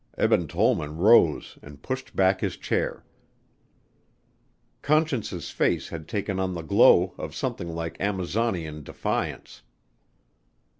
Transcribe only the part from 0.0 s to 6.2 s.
Eben Tollman rose and pushed back his chair. Conscience's face had